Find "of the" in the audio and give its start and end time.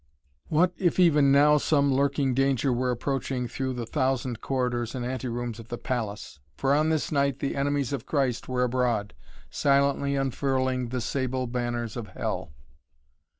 5.59-5.77